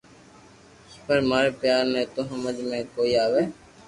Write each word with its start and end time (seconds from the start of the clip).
پر 1.05 1.17
ماري 1.29 1.51
ٻيئر 1.59 1.83
ني 1.93 2.03
تو 2.13 2.21
ھمج 2.29 2.57
۾ 2.71 2.79
ڪوئي 2.95 3.13
َآوي 3.23 3.43